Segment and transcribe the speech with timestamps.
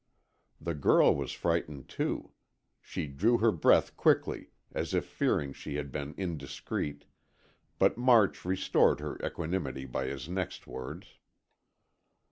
[0.59, 2.31] The girl was frightened, too.
[2.81, 7.05] She drew her breath quickly, as if fearing she had been indiscreet,
[7.77, 11.19] but March restored her equanimity by his next words.